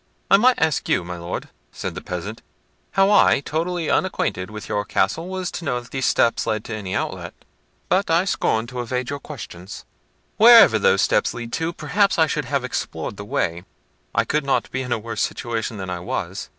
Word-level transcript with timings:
"I 0.31 0.37
might 0.37 0.57
ask 0.59 0.89
you, 0.89 1.03
my 1.03 1.17
Lord," 1.17 1.49
said 1.71 1.93
the 1.93 2.01
peasant, 2.01 2.41
"how 2.93 3.11
I, 3.11 3.39
totally 3.39 3.87
unacquainted 3.87 4.49
with 4.49 4.67
your 4.67 4.83
castle, 4.83 5.27
was 5.27 5.51
to 5.51 5.63
know 5.63 5.79
that 5.79 5.91
those 5.91 6.05
steps 6.07 6.47
led 6.47 6.65
to 6.65 6.73
any 6.75 6.95
outlet? 6.95 7.35
but 7.87 8.09
I 8.09 8.25
scorn 8.25 8.65
to 8.65 8.81
evade 8.81 9.11
your 9.11 9.19
questions. 9.19 9.85
Wherever 10.37 10.79
those 10.79 11.03
steps 11.03 11.35
lead 11.35 11.53
to, 11.53 11.71
perhaps 11.71 12.17
I 12.17 12.25
should 12.25 12.45
have 12.45 12.63
explored 12.63 13.15
the 13.17 13.25
way—I 13.25 14.25
could 14.25 14.43
not 14.43 14.71
be 14.71 14.81
in 14.81 14.91
a 14.91 14.97
worse 14.97 15.21
situation 15.21 15.77
than 15.77 15.91
I 15.91 15.99
was. 15.99 16.49